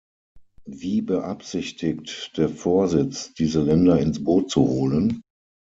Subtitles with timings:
[0.65, 5.21] Wie beabsichtigt der Vorsitz, diese Länder ins Boot zu holen?